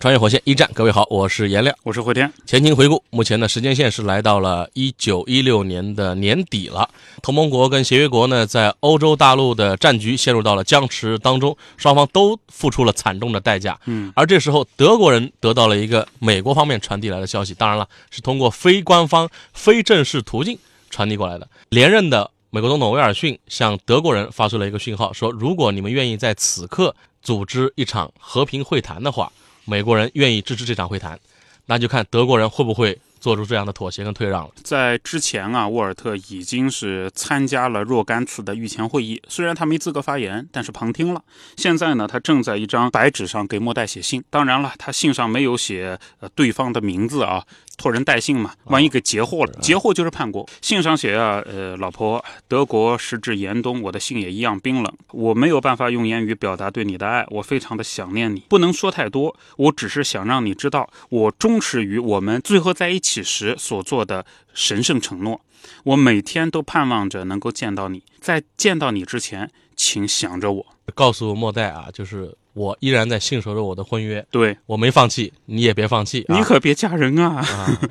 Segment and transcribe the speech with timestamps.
[0.00, 1.76] 穿越火线一战，各位好，我是颜亮。
[1.82, 2.32] 我是慧天。
[2.46, 6.88] 前情回顾，目前的时间线是来到了一九一六年的年底了。
[7.20, 13.78] 同盟国跟协约国呢，在欧洲大陆的战局陷入到了僵持当中，双方都付出了惨重的代价。
[13.84, 21.46] 嗯，而这时候，德国人得到了一个美国方面传递来的消息，当然了，是通过非官方、非正式途径传递过来的。
[21.68, 29.30] 连任的美国总统威尔逊向德国人发出了一个讯号，说如果你们愿意在此刻组织一场和平会谈的话。
[29.64, 31.18] 美国人愿意支持这场会谈，
[31.66, 34.50] 那就看德国人会不会做出这样的妥协跟退让了。
[34.64, 41.22] 在之前啊，沃尔特已经是参加了若干次的御前会议，虽然他没资格发言，但是旁听了。
[41.56, 44.24] 现在呢，他正在一张白纸上给莫代写信。
[44.30, 47.44] 当然了，他信上没有写呃对方的名字啊。
[47.80, 50.46] 托人带信嘛，万一给截获了，截获就是叛国。
[50.60, 64.26] 信上写啊，呃，老婆，德国时至严冬，我的信也一样冰冷，我没有办法用言语表达对你的爱，我非常的想念你，不能说太多，我只是想让你知道，我忠实于我们最后在一起时所做的
[64.60, 65.40] 神圣承诺。
[65.84, 72.36] 我每天都盼望着能够见到你，在见到你之前，请想着我，告诉莫代啊，就是。
[72.52, 77.46] 我依然在信守着我的婚约，对我没放弃，你也别放弃，你可别嫁人啊！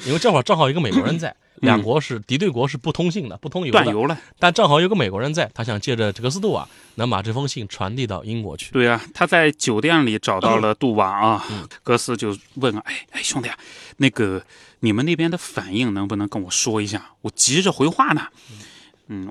[0.05, 4.19] 因为正好正好一个美国人在，两国是敌对国，是不通信的，不通邮的，断邮了。
[4.37, 8.69] 但正好有个美国人在，他想借着这个斯杜瓦，能把这封信传递到英国去。
[8.73, 11.47] 对啊，他在酒店里找到了杜瓦啊，
[11.81, 13.57] 格斯就问啊，哎哎兄弟啊，
[13.95, 14.43] 那个
[14.81, 17.11] 你们那边的反应能不能跟我说一下？
[17.21, 18.27] 我急着回话呢。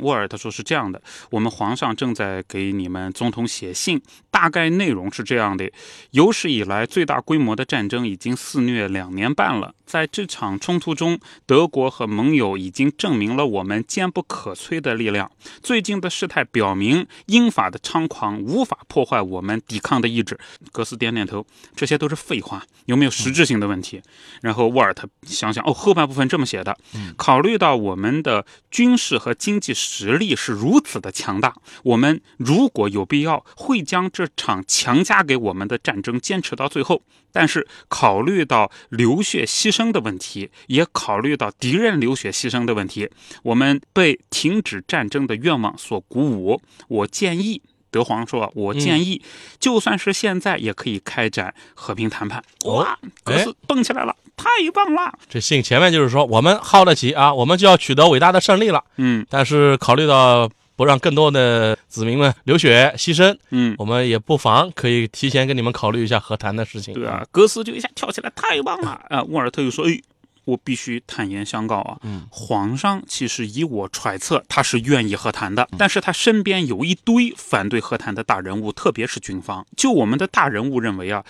[0.01, 1.01] 沃尔他说是这样的，
[1.31, 4.01] 我们皇上正在给你们总统写信，
[4.31, 5.71] 大概内容是这样的：
[6.11, 15.31] 有史以来最大规模的战争已经肆虐两年半了，在这场冲突中，德国和盟友已经证明了我们坚不可摧的力量。
[15.63, 20.37] 最近的事态表明，英法的猖狂无法破坏我们抵抗的意志。
[20.73, 21.47] 格斯点点头，
[21.77, 24.03] 这些都是废话，有没有实质性的问题？
[24.43, 26.77] 然后沃尔特想想，哦，后半部分这么写的，
[27.17, 29.68] 考虑到我们的军事和经济。
[29.75, 37.03] 实力是如此的强大，我们如果有必要，会将这场强加给我们的战争坚持到最后。
[37.31, 43.09] 但是，考虑到流血牺牲的问题，也考虑到敌人流血牺牲的问题，
[43.43, 46.61] 我们被停止战争的愿望所鼓舞。
[46.89, 47.63] 我建议。
[47.91, 49.23] 德皇说：“我建议，
[49.59, 55.13] 就算是现在，也可以开展和平谈判。”哇，格斯蹦起来了，太棒了！
[55.29, 58.83] 这信前面就是说，我们耗得起啊，我们就要取得伟大的胜利了。
[58.97, 66.95] 嗯，但是考虑到不让更多的子民们流血牺牲，嗯，我们也不妨可以提前跟你们考虑一下和谈的事情。
[66.95, 69.01] 对啊，格斯就一下跳起来，太棒了！
[69.11, 70.01] 啊，沃尔特又说：“哎。”
[70.49, 72.01] 我必须坦言相告啊，
[72.31, 79.67] 皇上其实以我揣测，他是愿意和谈的，但是他身边有一堆反对和谈的大人物，特别是军方。
[79.77, 81.23] 就我们的大人物认为啊。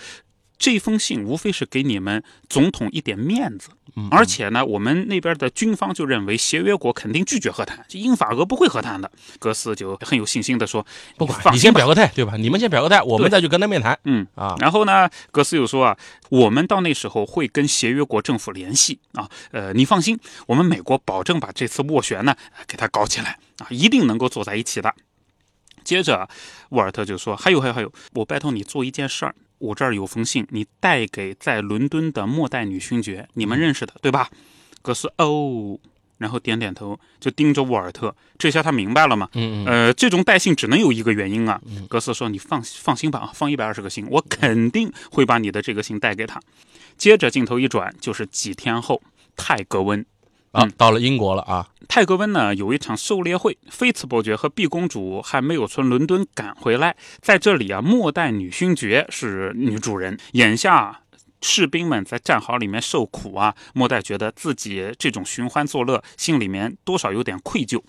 [0.59, 3.69] 这封信无非是给你们总统一点面子，
[4.11, 9.09] 而且呢，我们那边的军方就认为协约国肯定拒绝和谈，英法俄不会和谈的。
[9.39, 10.85] 格斯就很有信心的说
[11.17, 12.35] ：“不管，你先表个态，对吧？
[12.35, 15.97] 你们先表个态，我们再去跟他面谈。”嗯啊，然后呢，格斯又说啊
[16.27, 22.35] ：“我们到那时候会跟协约国政府联系啊，呃，你放心，我们美国保证把这次斡旋呢
[22.67, 24.93] 给他搞起来啊，一定能够坐在一起的。”
[25.85, 26.27] 接着，
[26.71, 34.29] 沃尔特就说：“还有，还有，还有，我拜托你做一件事儿。”我这儿有封信，你带给在伦敦的末代女勋爵，你们认识的对吧？
[34.81, 35.77] 格斯哦，
[36.17, 38.15] 然后点点头，就盯着沃尔特。
[38.37, 39.29] 这下他明白了吗？
[39.33, 39.65] 嗯嗯。
[39.65, 41.61] 呃，这种带信只能有一个原因啊。
[41.87, 46.41] 格斯说：“你放放心吧，放一百二十个信，我肯定会把你的这个信带给他。”
[46.97, 49.01] 接着镜头一转，就是几天后，
[49.35, 50.05] 泰格温。
[50.51, 51.67] 啊，到了英国了啊！
[51.87, 60.17] 泰格温呢有一场狩猎会，菲茨伯爵和毕公主还没有从伦敦赶回来，在这里啊，末代女勋爵是女主人。
[60.33, 61.01] 眼下
[61.41, 67.81] 士兵们在战壕里面受苦啊，末代觉得自己这种寻欢作乐，心里面多少有点愧疚。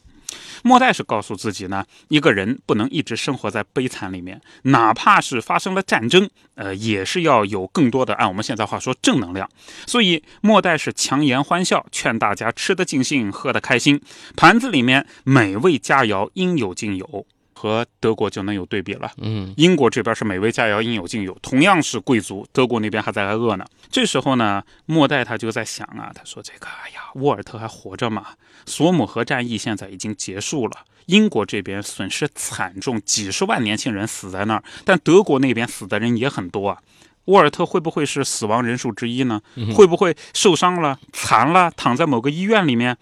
[0.62, 9.48] 莫代是告诉自己呢，一个人不能一直生活在悲惨里面，哪怕是发生了战争，呃，也是要有更多的按我们现在话说正能量。
[9.86, 14.00] 所以莫代是强颜欢笑，劝大家吃得尽兴，喝得开心，
[14.36, 17.26] 盘子里面美味佳肴应有尽有。
[17.60, 19.12] 和德国就能有对比了。
[19.18, 23.66] 嗯英国这边是美味佳肴应有尽有，同样是贵族，德国那边还在挨饿呢。
[23.90, 28.28] 这时候呢，莫代他就在想啊，他说这个，哎呀，沃尔特还活着吗？
[28.64, 36.78] 索姆河战役现在已经结束了，英国这边损失惨重，几十万年轻人死在那儿，但德国那边死的人也很多啊。
[37.26, 39.42] 沃尔特会不会是死亡人数之一呢？
[39.74, 42.96] 会不会受伤了、残了，躺在某个医院里面？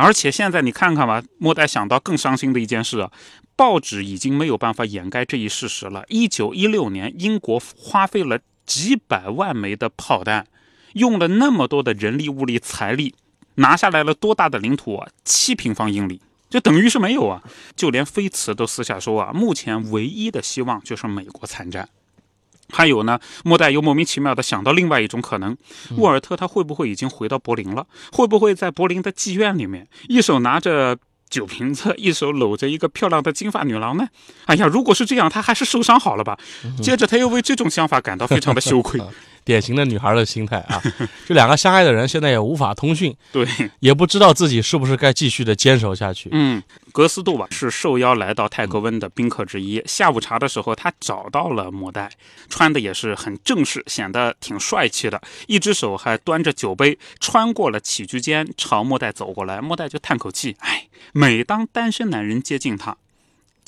[0.00, 3.10] 而且现在你看看吧，莫代想到更伤心的一件事啊，
[3.56, 6.04] 报纸已经没有办法掩盖这一事实了。
[6.08, 10.46] 一九一六年，英国花费了几百万枚的炮弹，
[10.92, 13.14] 用了那么多的人力、物力、财力，
[13.56, 15.08] 拿下来了多大的领土啊？
[15.24, 17.42] 七平方英里，就等于是没有啊！
[17.74, 21.88] 就连菲茨都私下说啊，目前唯一的希望就是美国参战。
[22.70, 25.56] 还有呢，莫代又莫名其妙的想到另外一种可能，
[25.96, 27.86] 沃尔特他会不会已经回到柏林了？
[28.12, 30.96] 会不会在柏林的妓院里面，一手拿着
[31.30, 34.08] 酒瓶子，一手搂着一个漂亮的金发女郎呢？
[34.46, 36.38] 哎呀，如果是这样，他还是受伤好了吧？
[36.82, 39.00] 接着他又为这种想法感到非常的羞愧。
[39.48, 40.78] 典型的女孩的心态啊！
[41.26, 43.48] 这两个相爱的人现在也无法通讯， 对，
[43.80, 46.28] 也不知道自己是不是该继续的坚守下去。
[46.32, 46.62] 嗯，
[46.92, 49.82] 格斯杜瓦是受邀来到泰格温的宾客之一。
[49.86, 52.10] 下午茶的时候，他找到了莫代，
[52.50, 59.62] 穿的也是很正式，显得挺帅气的，一只手还端着酒杯，穿过了起居间，朝莫代走过来。
[59.62, 62.98] 莫代就叹口气，哎，每当单身男人接近他。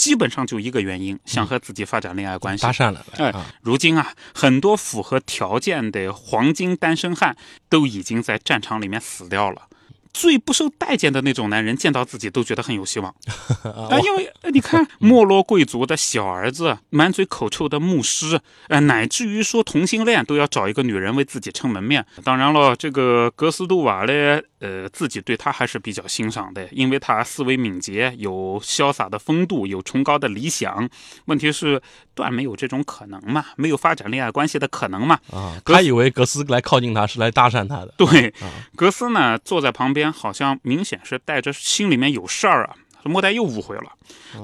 [0.00, 2.62] 基本上就一个原因，想和自己发展恋爱关系。
[2.62, 7.36] 搭讪了，哎啊，如今啊，很多符合条件的黄金单身汉
[7.68, 9.66] 都已经在战场里面死掉了。
[10.12, 13.14] 最不受待见的那种男人，见到自己都觉得很有希望
[13.62, 22.04] 啊， 因为呃你看，没落贵族的小儿子，满嘴口臭的牧师，呃，乃至于说同性恋都要找一个女人为自己撑门面。
[22.24, 30.88] 当然了，这个格斯杜瓦嘞，呃，自己对他还是比较欣赏的，因为他思维敏捷，有潇洒的风度，有崇高的理想。
[31.24, 31.80] 问题是，
[32.14, 35.18] 断没有这种可能嘛，没有发展恋爱关系的可能嘛。
[35.32, 37.94] 啊，格他以为格斯来靠近他是来搭讪他的。
[37.96, 42.76] 对啊，格斯呢坐在旁边，好像明显是带着心里面有事儿啊。
[43.04, 43.92] 莫代又误会了，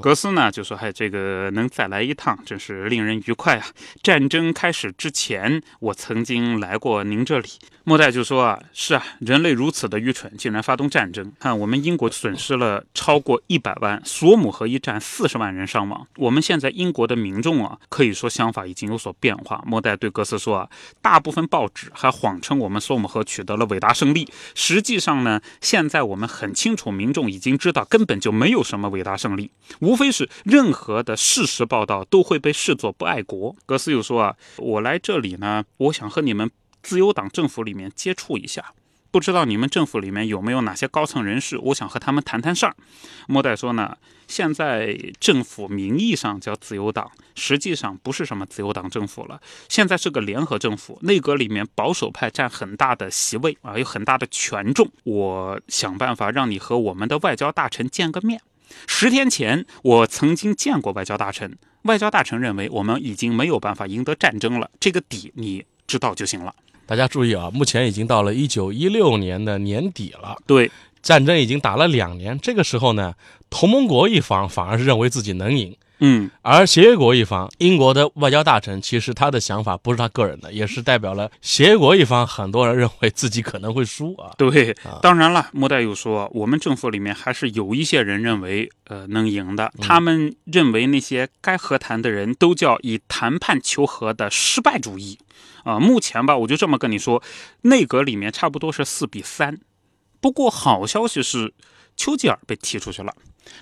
[0.01, 3.67] 格斯呢就说：“嗨，这个能再来一趟，真是令人愉快啊！
[4.03, 7.49] 战争开始之前，我曾经来过您这里。”
[7.85, 11.33] 莫代就说：“啊，是啊，人类如此的愚蠢，竟然发动战争。
[11.39, 16.05] 看，我们英国损失了超过一百万，索姆河一战四十万人伤亡。
[16.17, 20.69] 我们现在英国的民众啊，可以说想法已经有所变化。”莫代对格斯说：“啊，
[21.01, 29.51] 大部分报纸还谎称我们索姆河取得了伟大胜利，实际上呢，现在我们很清楚，民众已经知道根本就没没有什么伟大胜利，
[29.81, 36.49] 无非是任何的事实报道都会被视作不爱国。”格斯又说：“啊，我来这里呢，我想和你们。”
[36.87, 38.73] 自由党政府里面接触一下，
[39.17, 41.57] 不知道你们政府里面有没有哪些高层人士？
[41.57, 42.77] 我想和他们谈谈事儿。
[43.27, 43.97] 莫代说呢，
[44.29, 49.41] 现在政府名义上叫自由党，实际上不是什么自由党政府了，
[49.71, 54.87] 现在是个联合政府，内阁里面保守派占很大的席位啊，有很大的权重。
[55.05, 58.43] 我想办法让你和我们的外交大臣见个面。
[58.87, 66.55] 十天前，我曾经见过外交大臣，外交大臣认为我们已经没有办法赢得战争了，这个底你知道就行了。
[66.87, 70.71] 大家注意啊，目前已经到了一九一六年的年底了，对，
[71.03, 72.39] 战争已经打了两年。
[72.39, 73.15] 这个时候呢，
[73.51, 82.27] 同盟国一方反而是认为自己能赢，嗯，而协约国一方，英国的外交大臣其实他的想法不是他个人的，也是代表了协约国一方。
[82.27, 84.35] 很多人认为自己可能会输啊。
[84.37, 89.73] 对，当然了，莫代又说，我们政府里面还是有一些人认为，呃，能赢的。
[89.81, 95.19] 他们认为那些该和谈的人都叫以谈判求和的失败主义。
[95.65, 97.23] 啊，目前吧，我就这么跟你说，
[97.63, 99.59] 内阁里面差不多是四比三。
[100.21, 101.55] 不过好消息是，
[101.97, 103.15] 丘吉尔被踢出去了。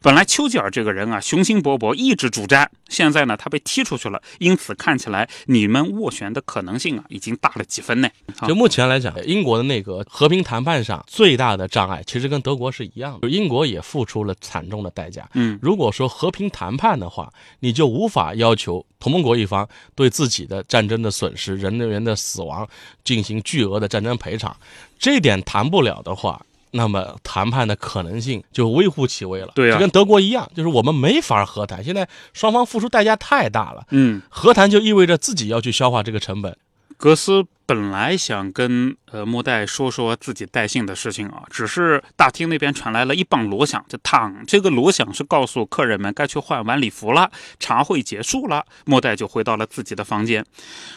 [0.02, 2.70] 本来丘吉尔这个人啊，雄心勃勃，一直主战。
[2.88, 8.08] 现在呢，他被踢出去了，因此看起来你们斡旋的可能性啊，已经大了几分呢。
[8.46, 13.28] 就目前来讲，英国的内阁和平谈判上最大的障碍，其实跟德国是一样的。
[13.28, 15.28] 英国也付出了惨重的代价。
[15.34, 22.68] 嗯，如果说和平谈判的话，你就无法要求同盟国一方对自己的战争的损失、人员的死亡
[23.02, 24.54] 进行巨额的战争赔偿，
[24.98, 26.40] 这点谈不了的话。
[26.76, 29.52] 那么谈判的可能性就微乎其微了。
[29.54, 31.82] 对啊，就跟德国一样，就是我们没法和谈。
[31.82, 33.86] 现在双方付出代价太大了。
[33.90, 36.56] 嗯，和谈就意味着自己要去消化这个成本。
[36.96, 48.64] 格斯本来想跟呃莫代说说自己带信的事情啊，只是大厅那边传来了一棒锣响，就嘡，这个锣响是告诉客人们该去换晚礼服了，茶会结束了。
[48.84, 50.44] 莫代就回到了自己的房间。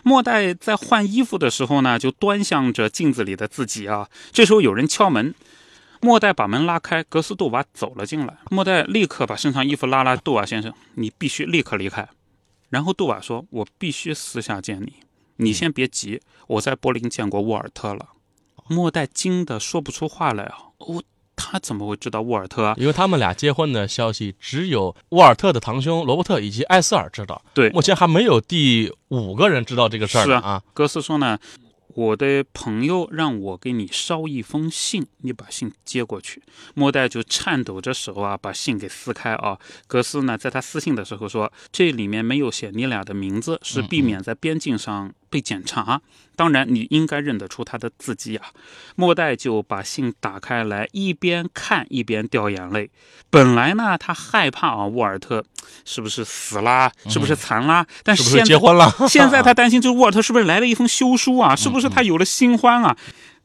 [0.04, 4.08] 莫代在换衣服的时候呢，就端详着镜子里的自己啊。
[4.32, 5.34] 这时候有人敲门。
[6.02, 8.38] 莫代把门拉开，格斯杜瓦走了进来。
[8.50, 12.08] 莫代立刻把身上衣服拉拉，杜瓦先生，你必须立刻离开。
[12.70, 14.94] 然后杜瓦说：“我必须私下见你，
[15.38, 18.10] 你先别急，我在柏林见过沃尔特了。”
[18.70, 20.58] 莫代惊得说不出话来啊！
[20.80, 21.02] 我
[21.38, 22.76] 他怎么会知道沃尔特啊？
[22.78, 30.64] 因为他们俩结婚的消息只有沃尔特的堂兄罗伯特以及艾斯尔知道，对，目前还没有第五个人知道这个事儿是啊啊。
[30.74, 31.40] 格斯说呢，
[31.98, 36.44] 我的朋友让我给你捎一封信，你把信接过去。
[36.76, 39.58] 莫代就颤抖着手啊，把信给撕开啊。
[39.88, 46.02] 格斯呢，在他私信的时候说，这里面没有写你俩的名字，是避免在边境上被检查。
[46.36, 48.48] 当然，你应该认得出他的字迹啊。
[48.96, 52.92] 莫代就把信打开来，一边看一边掉眼泪。
[53.30, 55.44] 本来呢，他害怕啊，沃尔特
[55.84, 57.86] 是不是死啦，是不是残啦？
[58.04, 58.94] 但是不现在是结婚了？
[59.10, 61.56] 现在他 担心，就是沃尔特是不是来了一封休书啊？
[61.56, 62.96] 是不是他有了新欢啊？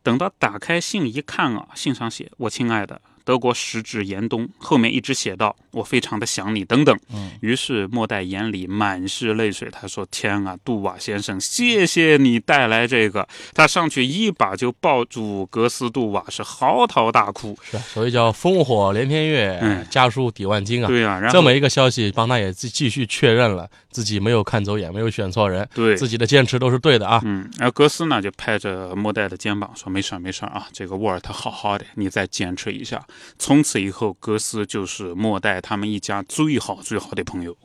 [0.02, 6.98] 等到打开信一看啊，信上写：“我亲爱的德国时至严冬。”后面一直写道：“我非常的想你。”等等。
[7.40, 17.56] 于是莫代眼里满是泪水，他说：“天啊，杜瓦先生，谢谢你带来这个。”他上去一把就抱住格斯杜瓦，是嚎啕大哭。
[17.62, 20.88] 是啊，所以叫烽火连天月，嗯家书抵万金啊。
[20.88, 27.20] 对呀、然后这么一个消息，帮他也继继续确认了自己没有看走眼，没有选错人，对自己的坚持都是对的啊。
[27.24, 33.04] 嗯，然后格斯呢就拍着莫代的肩膀说：“没事儿，没事儿啊，这个沃尔特好好的，你再坚持一下。”
[33.38, 37.56] 从此以后，格斯就是莫代他们一家最好最好的朋友。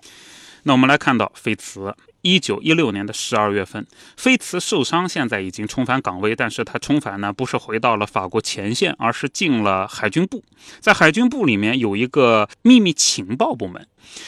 [0.63, 10.43] 那我们来看到菲茨，一九一六年的十二月份，菲茨受伤，现在已经重返岗位，但是他重返呢不是回到了法国前线，而是进了海军部。
[10.79, 13.87] 在海军部里面有一个秘密情报部门。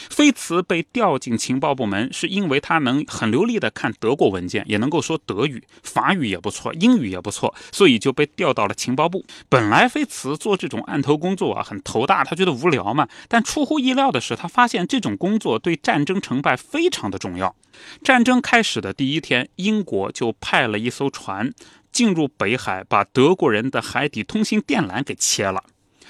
[0.10, 9.26] 菲茨被调进情报部门，是因为他能很流利的看德国文件，也能够说德语、法语也不错，英语也不错，所以就被调到了情报部。
[9.48, 13.08] 本来菲茨做这种案头工作啊，很头大，他觉得无聊嘛。
[13.30, 17.56] 但出乎意料的是，他发现这种工作对战争成败非常的重要。
[18.04, 21.52] 战争开始的第一天，英国就派了一艘船
[21.92, 25.64] 进入北海，把德国人的海底通信电缆给切了。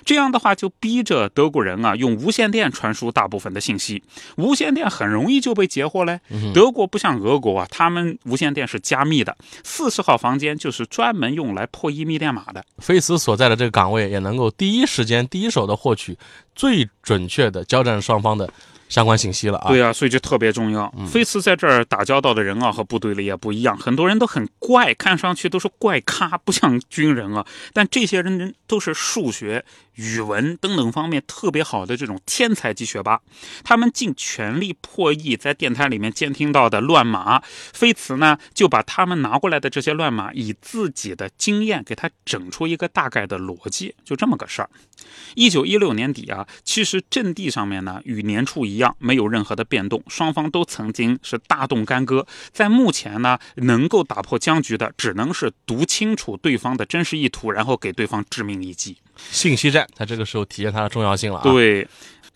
[0.05, 4.01] 这样的话，就逼着德国人啊用无线电传输大部分的信息，
[4.37, 6.21] 无线电很容易就被截获嘞。
[6.53, 12.63] 德国不像俄国啊，他们无线电是加密的，四十号房间就是专门用来破译密电码的。
[12.77, 16.17] 菲茨所在的这个岗位也能够第一时间、第一手的获取
[16.55, 18.51] 最准确的交战双方的
[18.89, 19.69] 相关信息了啊。
[19.69, 20.93] 对啊，所以就特别重要。
[21.07, 27.45] 菲茨在这儿打交道的人啊，和部队里也不一样，很多人都很怪，看上去都是怪咖，不像军人啊。
[27.71, 29.63] 但这些人人都是数学、
[29.99, 33.19] 语文等等方面特别好的这种天才级学霸，
[33.65, 37.43] 他们尽全力破译在电台里面监听到的乱码。
[37.73, 44.69] 菲茨呢，就把他们拿过来的这些乱码，以自己的经验给他整出一个大概的逻辑，就这么个事儿。
[45.35, 52.25] 一九一六年底啊，其实阵地上面呢与年初一样，没有任何的变动，双方都曾经是大动干戈。
[52.53, 58.97] 在目前呢，能够打破僵局的，只能是读清楚对方的真实意图，然后给对方致命一击。
[59.31, 61.43] 信息战在这个时候体现它的重要性了啊。
[61.43, 61.87] 对。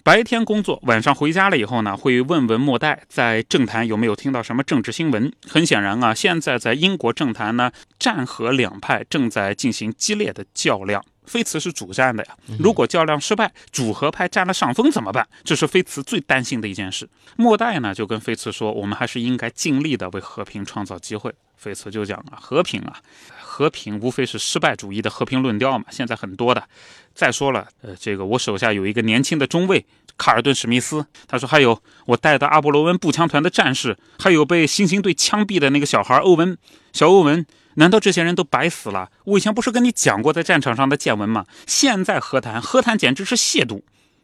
[0.06, 5.32] 白天工作，晚上回家了以后呢，会问问莫代在政坛有没有听到什么政治新闻。
[5.48, 11.02] 很显然啊，现在在英国政坛呢，战和两派正在进行激烈的较量。
[11.26, 15.26] 菲茨是主战的呀，如果较量失败，主和派占了上风怎么办？
[15.46, 17.08] 这是菲茨最担心的一件事。
[17.38, 21.34] 莫代呢就跟菲茨说，我们还是应该尽力的为和平创造机会。
[21.64, 22.98] 菲茨就讲啊，和平啊，
[23.42, 26.68] 和平无非是失败主义的和平论调嘛，现在很多的。
[27.16, 29.86] 再说了，呃，这个我手下有一个年轻的中尉
[30.18, 36.58] 卡尔顿·史密斯，他说还有我带的阿波罗温步枪团的战士，还有被猩猩队枪毙的那个小孩欧文，
[36.92, 37.46] 小欧文。
[37.76, 39.10] 难道这些人都白死了？
[39.26, 41.46] 我以前不是跟你讲过在战场上的见闻吗？
[41.66, 43.82] 现在和谈，和谈简直是亵渎。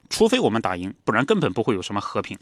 [0.09, 2.37] 除非我们打赢，不然根本不会有什么和平。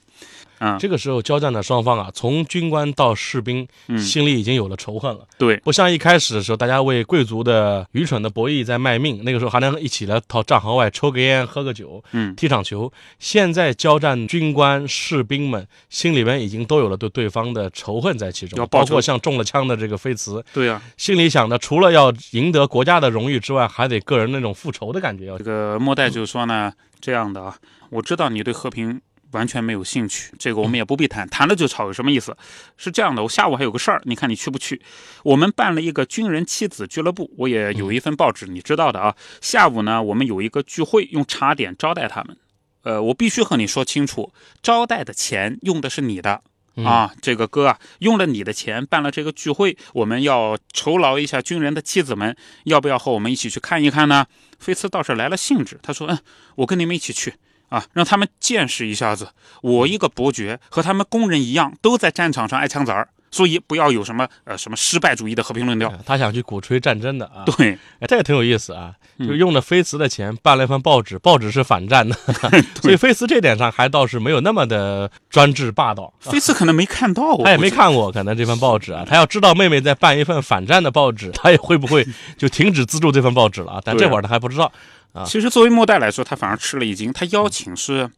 [0.60, 3.98] 嗯，这个时候交战的双方啊，从军官到士兵，嗯。
[4.00, 5.28] 心里已经有了仇恨了。
[5.38, 12.92] 对，不像一开始的时候，大家为贵族的愚蠢的博弈在卖命，那个时候还能一起来到战壕外抽个烟、喝个酒、嗯，踢场球。
[13.20, 25.38] 现在交战，军官、士兵们心里面已经都有了对对方的仇恨在其中包括像中了枪的这个菲茨，对呀、心里想的除了要赢得国家的荣誉之外，还得个人那种复仇的感觉要。
[25.38, 26.74] 这个莫代就说呢，
[27.08, 27.58] 这样的啊，
[27.90, 29.00] 我知道你对和平
[29.32, 32.36] 完全没有兴趣，这个我们也不必谈，谈了就吵有什么意思？
[32.76, 34.82] 是这样的，我下午还有个事儿，你看你去不去？
[35.24, 39.16] 我们办了一个军人妻子俱乐部，我也有一份报纸，你知道的啊。
[39.40, 42.36] 下午呢，我们有一个聚会，用茶点招待他们。
[42.82, 46.42] 呃，我必须和你说清楚，招待的钱用的是你的。
[46.84, 54.28] 啊，这个哥啊，用了你的钱办了这个聚会，我们要酬劳一下军人的妻子们，要不要和我们一起去看一看呢？
[54.60, 56.20] 菲茨倒是来了兴致，他说：“嗯，
[56.56, 57.36] 我跟你们一起去
[57.70, 59.30] 啊，让他们见识一下子，
[59.62, 65.92] 我一个伯爵和他们工人一样，都在战场上挨枪子儿。”所以不要有什么呃什么失败主义的和平论调。
[66.06, 67.44] 他想去鼓吹战争的啊。
[67.46, 72.16] 对，哎，这个挺有意思啊，就用了菲茨的钱办了一份报纸，报纸是反战的，
[72.82, 76.14] 所以菲茨这点上还倒是没有那么的专制霸道。
[76.20, 82.08] 菲茨可能没看到，他也没看过可能这份报纸啊，他要知道妹妹在办一份反战的报纸，他也会不会
[82.38, 83.82] 就停止资助这份报纸了啊？
[83.84, 84.72] 但这会儿他还不知道
[85.14, 85.24] 啊。
[85.26, 88.10] 其实作为末代来说，他反而吃了一惊，他邀请是。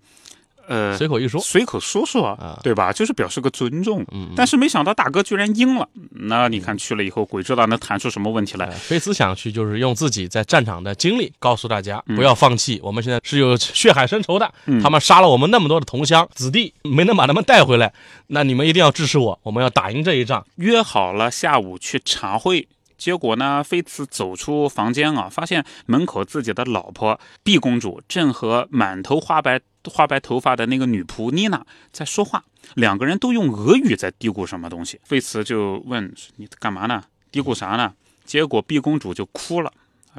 [0.69, 2.93] 呃，随口一说，随口说说，啊对吧？
[2.93, 4.05] 就是表示个尊重。
[4.11, 5.89] 嗯，但是没想到大哥居然应了。
[6.11, 8.69] 那你看去了以后，鬼知道能谈出什么问题来。
[8.69, 12.79] 菲茨想去，就是用自己在战场的经历告诉大家，不要放弃。
[12.83, 17.91] 我们现在是有血海深仇的，他们杀了我们那么多的同乡子弟，没能把他们带回来。
[18.27, 20.45] 那你们一定要支持我，我们要打赢这一仗。
[20.57, 22.67] 约好了下午去茶会。
[22.99, 23.63] 结果呢？
[23.63, 32.43] 菲茨走出房间啊，发现门口自己的老婆碧公主正和满头花白花白头发的那个女仆妮娜在说话，
[32.75, 34.99] 两个人都用俄语在嘀咕什么东西。
[35.05, 37.01] 菲茨就问：“你干嘛呢？
[37.31, 37.93] 嘀咕啥呢？”
[38.25, 39.71] 结果碧公主就哭了。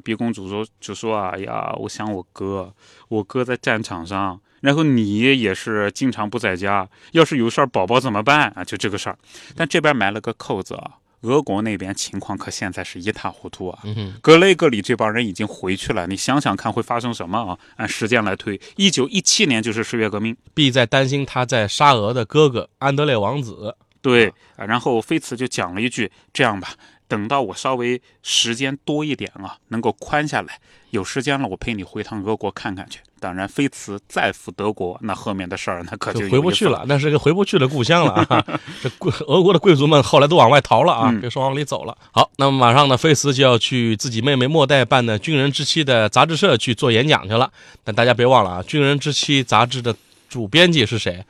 [0.02, 2.72] 碧公主说：“就说啊，呀，我想我哥，
[3.08, 8.64] 我哥在战场上，然后你也是经常不在家，要是有事儿，宝宝怎么办啊？
[8.64, 9.18] 就这个事儿。
[9.54, 13.82] 但这边埋了个扣子啊。”俄国那边情况可现在是一塌糊涂啊！
[14.22, 17.58] 格雷格里这帮人已经回去了，你想想看会发生什么啊？
[17.76, 20.36] 按时间来推，一九一七年就是十月革命。
[20.54, 23.76] 必在担心他在沙俄的哥哥安德烈王子。
[24.00, 26.74] 对啊，然后菲茨就讲了一句：“这样吧。”
[27.06, 30.60] 等到我稍微时间多一点啊，能够宽下来，
[30.90, 33.00] 有时间了，我陪你回趟俄国看看去。
[33.20, 38.44] 当然，菲茨再赴德国，那后面的事儿那可就回不去了，那是个回不去的故乡了啊！
[38.82, 41.96] 这 贵俄国的贵族们后来都往外逃了啊，别说往里走了。
[42.10, 47.52] 好，那么马上呢，菲茨就要去自己妹妹莫代办的《军人之妻》的杂志社去做演讲去了。
[47.84, 49.94] 但大家别忘了啊，《军人之妻》杂志的
[50.28, 51.22] 主编辑是谁？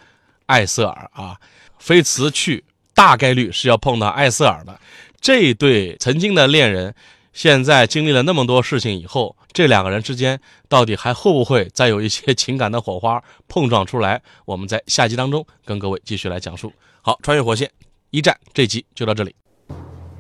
[0.47, 1.37] 艾瑟尔啊，
[1.79, 2.63] 菲茨去
[2.95, 4.79] 大概率是要碰到艾瑟尔的。
[5.21, 6.95] 这对曾经的恋人，
[7.43, 14.21] 现在经历了那么多事情以后，这两个人之间到底还会不会再有一些情感的火花碰撞出来？
[14.45, 16.71] 我们在下集当中跟各位继续来讲述。
[17.01, 17.71] 好，穿越火线
[18.11, 19.35] 一战这集就到这里。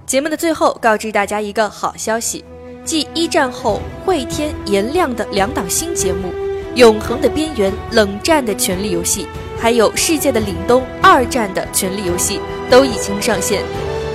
[0.06, 2.42] 节目的最后告知大家一个好消息，
[2.86, 6.28] 继一战后会天颜亮的两档新节目
[6.74, 9.24] 《永恒的边缘》《冷战的权力游戏》，
[9.60, 12.38] 还有《世界的凛冬》《二战的权力游戏》
[12.70, 13.62] 都已经上线。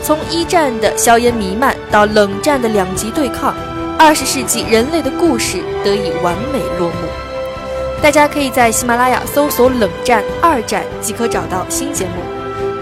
[0.05, 3.55] 从一战的硝烟弥漫到冷战的两极对抗，
[3.97, 7.07] 二十世纪人类的故事得以完美落幕。
[8.03, 12.21] 大家可以在喜马拉雅搜索“冷战二战”即可找到新节目。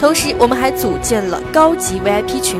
[0.01, 2.59] 同时，我们还组建了高级 VIP 群，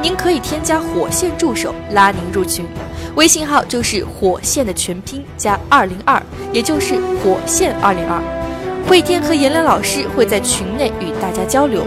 [0.00, 2.64] 您可以添加火线助手拉您入群，
[3.16, 6.22] 微信号就是火线的全拼加二零二，
[6.52, 8.22] 也就是火线二零二。
[8.88, 11.84] 慧天和颜良老师会在群内与大家交流。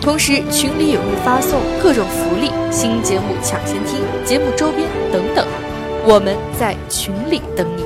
[0.00, 5.46] 同时，群里也会发送各种福利、新节目抢先听、节目周边等等，
[6.06, 7.77] 我们在群里等你。